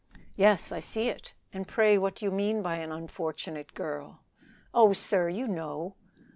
[0.35, 1.35] "Yes, I see it.
[1.53, 4.21] And pray what do you mean by an unfortunate girl?"
[4.73, 5.29] "Oh, sir!
[5.29, 5.93] you know."